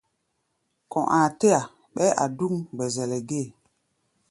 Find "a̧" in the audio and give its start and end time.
2.23-2.29